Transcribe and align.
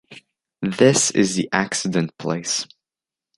This 0.63 1.11
is 1.11 1.35
the 1.35 1.47
accident 1.53 2.17
place. 2.17 2.65